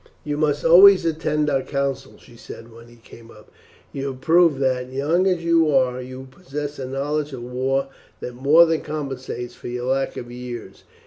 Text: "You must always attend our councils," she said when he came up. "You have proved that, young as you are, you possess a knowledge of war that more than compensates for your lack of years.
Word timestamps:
"You 0.23 0.35
must 0.35 0.65
always 0.65 1.05
attend 1.05 1.47
our 1.47 1.61
councils," 1.61 2.21
she 2.21 2.35
said 2.35 2.71
when 2.73 2.87
he 2.87 2.95
came 2.95 3.29
up. 3.29 3.51
"You 3.93 4.07
have 4.07 4.21
proved 4.21 4.57
that, 4.57 4.91
young 4.91 5.27
as 5.27 5.43
you 5.43 5.69
are, 5.71 6.01
you 6.01 6.27
possess 6.31 6.79
a 6.79 6.87
knowledge 6.87 7.33
of 7.33 7.43
war 7.43 7.87
that 8.19 8.33
more 8.33 8.65
than 8.65 8.81
compensates 8.81 9.53
for 9.53 9.67
your 9.67 9.85
lack 9.91 10.17
of 10.17 10.31
years. 10.31 10.85